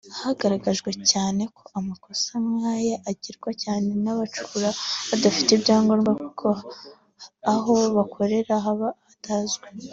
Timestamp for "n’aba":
4.01-4.21